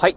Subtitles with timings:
[0.00, 0.16] はい。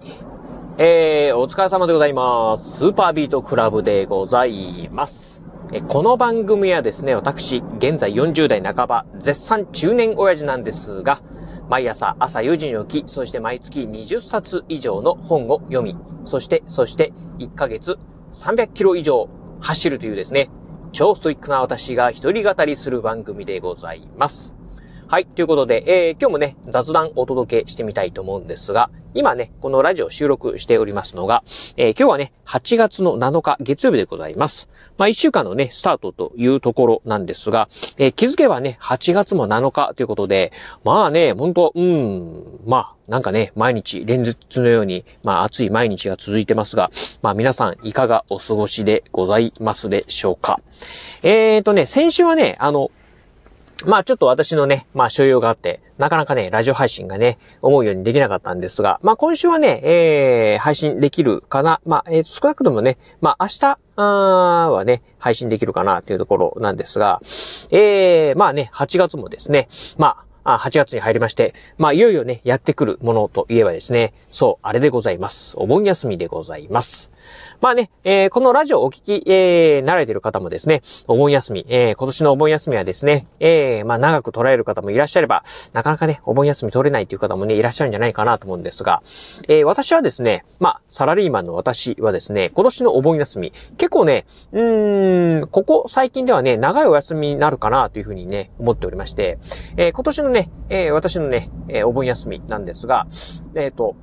[0.78, 2.78] えー、お疲れ様でございます。
[2.78, 5.44] スーパービートクラブでございます。
[5.74, 11.20] えこの番組はですね、私、現在40代半ば、絶賛中年親父なんですが、
[11.68, 17.98] 毎朝朝4時に起き、そして毎月20冊以上の本を読み、そして、そして1ヶ月
[18.32, 19.28] 300キロ以上
[19.60, 20.50] 走るというですね、
[20.94, 24.56] 超ストイックな私が一人語りする番組でございます。
[25.10, 25.26] はい。
[25.26, 31.44] ということで、えー、今日もね、雑談お届けしてみたいと思うんですが、今ね、このラジオ収録しておりますのが、
[31.78, 34.68] えー、今日はね、8月の7日月曜日でございます。
[34.98, 40.52] まあ、1週間のね、スタートというところなんですが、えー、気づけばね、8月も7日ということで、
[40.84, 46.90] まあね、本当うん、まあ、なんかね、毎日、連日のように、まあ、暑い毎日が続いてますが、
[47.22, 50.60] まあ、皆さん、いかがお過ごしでございますでしょうか。
[51.22, 52.90] えーとね、先週はね、あの、
[53.86, 61.82] まあちょっと私のね、まあ所要があって、なかなかね、ラジオ配信がね、思うようにできなかったんですが、まあ今週はね、えー、配信できるかな。
[61.86, 67.22] まあ、えー、少なくともね、まあ明日、はね、配信できるかなというところなんですが、
[67.72, 75.54] えー、まあね、8月もですね、まあ、8月に入りまして、まあ、いよいよね、やってくるものといえばですね、そう、あれでございます。
[75.58, 77.13] お盆休みでございます。
[77.62, 85.44] まあね、えー、このラジオをお聞き、えー、慣れてる方もですね、お盆休み、えー、今年のお盆休みはですね、えー、まあ長く捉える方もいらっしゃれば、
[85.74, 89.02] なかなかね、お盆休み取れないという方もね、いらっしゃるんじゃないかなと思うんですが、
[89.48, 99.40] えー、私はですね、まあ、サラリーマンの私はですね、今年のお盆休み、結構ね、うーん、ここ最近ではね、長いお休みになるかなというふうにね、思っておりまして、
[99.78, 103.08] えー、今年のね、えー、私のね、えー、お盆休みなんですが、
[103.56, 103.96] えっ、ー、と、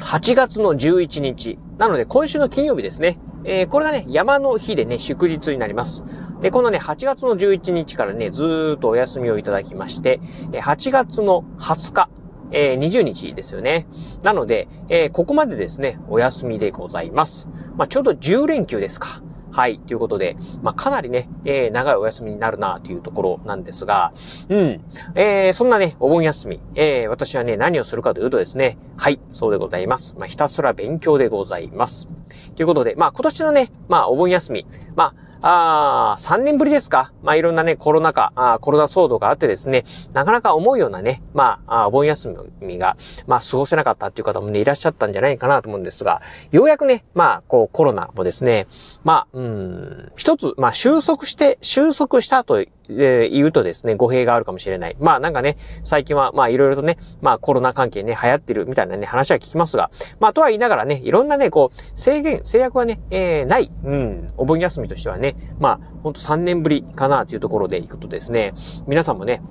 [0.00, 1.58] 8月の11日。
[1.76, 3.18] なので、今週の金曜日ですね。
[3.44, 6.04] えー、これがね、山の日でね、祝日になります。
[6.40, 10.20] で、このね、8月の11日からね、ずーっとお休みをいただきまして、
[10.52, 12.08] 8月の20日、
[12.52, 13.86] えー、20日ですよね。
[14.22, 17.48] なので、えー、ここまでですね、お休みでございます。
[17.76, 19.22] まあ、ちょうど10連休ですか。
[19.58, 19.80] はい。
[19.80, 24.12] ということで、まあ、かなりね、えー、長いお休みになるなというところなんですが、
[24.48, 24.80] うん。
[25.16, 30.14] えー、そんなね、お盆休み、えー、私はね、何をするかというとですね、はい、そうでございます。
[30.16, 32.06] まあ、ひたすら勉強でございます。
[32.54, 34.64] ということで、まあ、今年のね、まあ、お盆休み、
[34.94, 37.12] まあ、ああ、3年ぶりですか？
[37.22, 48.66] まあ、いろんなね、コロナ禍、あコロナ騒動があってですね、なかなか思うようなね、まあ、お盆休みが、まあ、過ごせなかったっていう方もね、いらっしゃったんじゃないかなと思うんですが、ようやくね、まあ、こう、コロナもですね、
[49.04, 54.96] まあ、うん、一つ、まあ、収束して、収束したとえー、言うとですね、語弊があるかもしれない。
[55.00, 59.90] まあなんかね、最近はまあいろいろとね、まあコロナ関係ね、流行ってるみたいなね、話は聞きますが、
[60.20, 68.54] まあとは言いながらね、いろんなね、こう、制限、制約はね、えー、ない、うん、お盆休みとしてはね、まあ、ほんと3年ぶりかなというところで行くとですね、
[68.86, 69.42] 皆さんもね、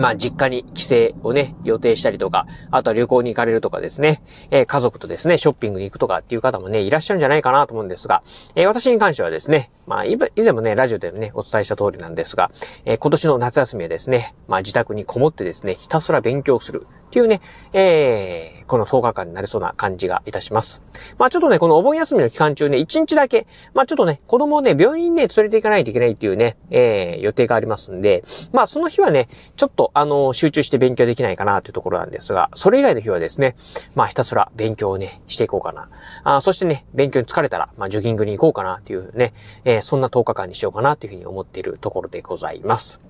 [0.00, 8.22] まあ、実家に帰省をね、予定したりとか、あとは旅行に行かれるとかですね、えー、家族とですね、ショッピングに行くとかっていう方もね、いらっしゃるんじゃないかなと思うんですが、
[8.54, 12.50] えー、私に関してはですね、まあ、以前もね、ラジオでね、お伝えした通りなんですが、
[12.84, 16.86] えー、今年の夏休みはですね、まあ、自宅にこもってですね、ひたすら勉強する。
[17.12, 17.42] っていうね、
[17.74, 20.80] えー、この10日間になりそうな感じがいたします。
[21.18, 33.56] まあちょっとね、このお盆休みの期間中ね、1日だけ、まあちょっとね、子供をね、病院にね、連れて行かないといけないっていうね、えー、予定がありますんで、まあその日はね、ちょっとあの、集中して勉強できないかなというところなんですが、それ以外の日はですね、
[33.94, 35.90] まあひたすら勉強をね、していこうかな。
[36.24, 39.34] あそしてね、勉強に疲れたら、まあジョギングに行こうかなっていうね、
[39.66, 43.02] えー、そんな10日間にしようかなというふうに思っているところでございます。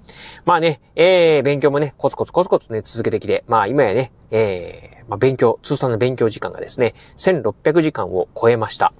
[0.45, 8.93] まあね、えー、勉強もね、コツコツコツコツね、続けてきて、まあ今やね、えー、まあ、勉強、通算の勉強時間がですね、1600時間を超えました。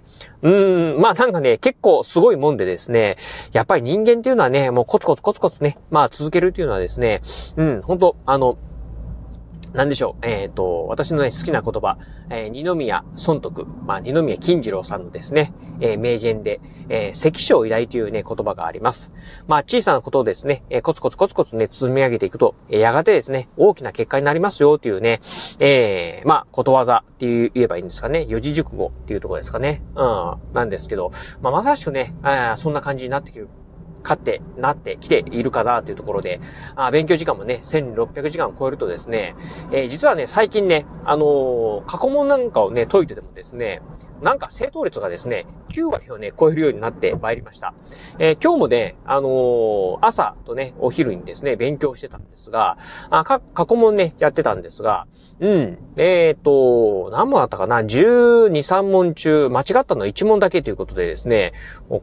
[0.43, 3.17] うーん、まあなんかね、結構すごいもんでですね、
[3.53, 7.23] やっぱり人間っていうのはね、もうコツコツコツコツね、まあ続けるっていうのはですね、
[7.57, 8.59] うん、本当あの、
[9.73, 10.27] なんでしょう？
[10.27, 11.99] えっ、ー、と、私のね、好きな言葉、
[12.31, 19.13] えー、二宮尊徳、まあ、二宮金次郎さんのですね、えー、名言で、えー、関所偉大というね、言葉があります。
[19.47, 25.21] まあ、小さなことをですね、えー、コツコツコツコツね、積み上げていくと、えー、やがてですね、大きな結果になりますよというね、
[25.59, 29.83] えー、まあ、ことわざって言えばいいんですかね、四字熟語っていうところですかね。
[29.95, 33.49] うん、なんですけど、まあ、まさしくね、あそんな感じになってくる
[34.03, 36.41] かってなってきているかなというところで、
[36.77, 39.35] あ勉強時間もね、1600時間を超えるとですね、
[39.73, 43.81] えー、実はね、最近ね、あのー、過去問なんかをね、解いててもですね、
[44.23, 47.75] なんか正答率がですね、9割をね、超えるようになってまいりました。
[48.19, 52.79] えー、今日もね、あのー、朝とね、お昼にですね、勉強してたんですが、
[53.11, 55.07] あ、か、過去問ね、やってたんですが、
[55.41, 61.53] うん、えっ、ー、と、何問あったかな ?12、3問中、間違ったの1問だけということでですね、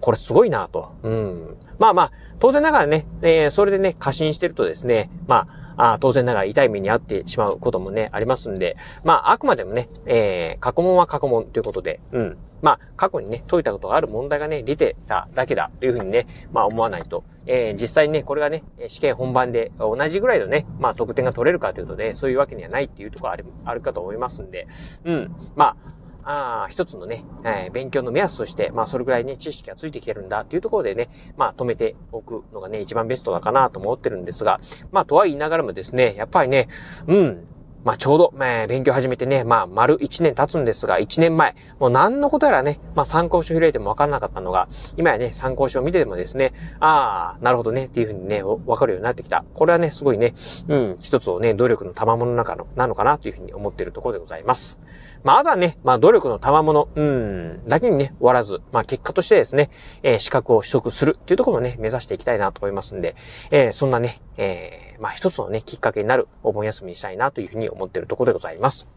[0.01, 0.91] これすごいなと。
[1.03, 1.57] うん。
[1.77, 12.37] まあまあ、当然ながらね、えー、それでね、過信してるとですね、まあ、あ当然ながら痛い目に遭ってしまうこともね、ありますんで、まあ、あくまでもね、えー、過去問は過去問ということで、うん。
[12.61, 24.67] まあ、過去にね、解いたことがある問題がね、出てただけだというふうにね、まあ思わないと、えー、実際にね、これがね、試験本番で同じぐらいのね、まあ得点が取れるかというとね、そういうわけにはないっていうところある、あるかと思いますんで、
[25.05, 25.35] うん。
[25.55, 25.98] まあ、
[26.31, 34.59] あ一つのね、えー、勉強の目安として、まあそれぐらいね、知識がついてきてるんだっていうところでね、まあ止めておくのがね、一番ベストだかなと思ってるんですが、
[34.91, 36.67] まあとは言いながらもですね、やっぱりね、
[37.07, 37.47] うん、
[37.83, 44.67] まあちょうど、まあ、勉強始めてね、まあ丸1年経つんですが、1年前、もう何のことやらね、まあ参考書開いてもわからなかったのが、
[44.97, 49.45] 今やね、参考書を見ててもですね、ああ、なるほどね、っていうふうにね、わかるようになってきた。
[49.55, 50.35] これはね、すごいね、
[50.67, 54.79] うん、一つをね、努力の賜物の中の、なのかなというふうに思っているところでございます。
[55.23, 59.69] まあ、あとはね、まあ、努力の賜物、うん、だけにね、終わらず、まあ、結果としてですね、
[60.03, 63.15] えー、資格を取得するっていうところをね、目指していきたいなと思いますんで、
[63.51, 68.87] えー、そんなね、えー、まあ、一つのね、きっかけになるお盆休みにしたいなというふうに思っているところでございます。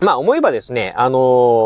[0.00, 1.18] まあ思えばですね、あの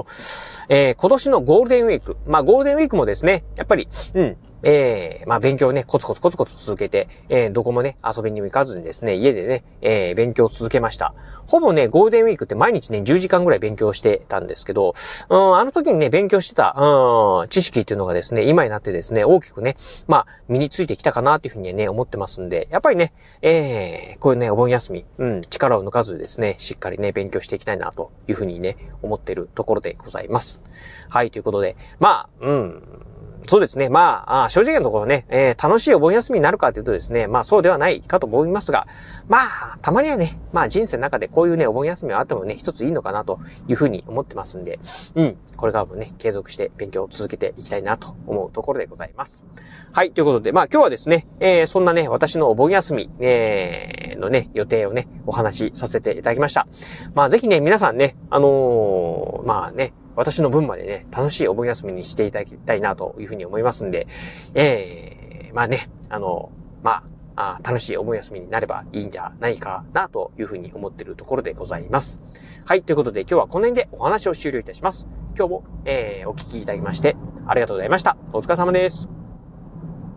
[0.09, 4.37] ー、えー、今年のゴールデンウィーク、まあゴールデンウィークもですね、やっぱり、うん、
[4.69, 11.15] えー、まあ勉強ね、コツコツコツコツ続けて、えー、どこもね、遊びにも行かずにですね、家でね、えー、勉強を続けました。
[11.47, 14.95] ほぼね、ゴールデンウィークって毎日ね、10時間ぐらい勉強してたんですけど、
[15.29, 19.77] うん、あの時にね、勉強してた、うん、知識っていうのがですね、今になってですね、大きくね、
[20.09, 30.61] まあ、身についてきたかなっていうふうにね、思ってますんで、やっぱりね、えー、こういうね、お盆休み、うん、力を抜かずですね、しっかりね、勉強していきたいなというふうにね、思ってるところでございます。
[31.09, 33.06] はい、ということで、まあ、うん、
[33.49, 33.89] そうですね。
[33.89, 38.87] まあ、あ正直なところね、えー、楽しいお盆休みになるかというとですね、まあそうではないかと思いますが、
[39.29, 39.39] ま
[39.75, 44.81] あ、たまにはね、まあ人生の中でこういうね、お盆休みはあってもね、一ついいのかなというふうに思ってますんで、
[45.15, 49.45] うん、これからもね、継続して勉強を続けていきたいなと思うところでございます。
[49.93, 56.67] はい、ということで、まあ今日はですね、えー、そんなね、私のお盆休み、えー、のね、予定をね、お話しさせていただきました。
[57.15, 64.07] まあぜひね、皆さんね、あのー、まあね、私の分までね、楽しいお盆休みにしていただきたいなというふうに思いますんで、
[64.55, 66.51] えー、まあね、あの、
[66.83, 67.05] ま
[67.37, 72.19] あ、あ楽しいお盆休みになればいいんじゃないかなというふうに思っているところでございます。
[72.65, 75.07] はい、ということで今日はこの辺でお話を終了いたします。
[75.37, 77.15] 今日も、えー、お聞きいただきまして
[77.47, 78.17] ありがとうございました。
[78.33, 79.16] お疲れ様です。